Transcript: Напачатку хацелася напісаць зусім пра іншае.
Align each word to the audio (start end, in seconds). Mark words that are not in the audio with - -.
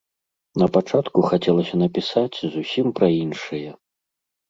Напачатку 0.61 1.27
хацелася 1.29 1.75
напісаць 1.83 2.37
зусім 2.57 2.93
пра 2.99 3.15
іншае. 3.23 3.65